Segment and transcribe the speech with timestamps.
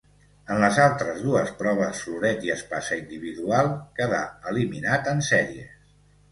[0.53, 5.81] En les altres dues proves, floret i espasa individual, quedà eliminat en sèries.